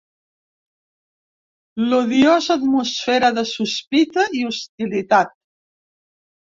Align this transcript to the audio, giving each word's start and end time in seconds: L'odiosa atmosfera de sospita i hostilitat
L'odiosa 1.91 2.57
atmosfera 2.57 3.33
de 3.39 3.47
sospita 3.53 4.27
i 4.41 4.45
hostilitat 4.51 5.41